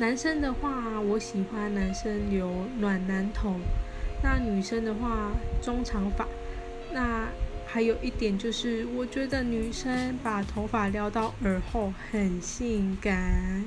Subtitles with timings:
[0.00, 3.60] 男生的话我喜欢男生留暖男头。
[4.22, 5.30] 那女生的话
[5.60, 6.26] 中长发。
[6.90, 7.28] 那
[7.66, 13.62] 还有一点就是我觉得女生把头发撩到耳后很性感。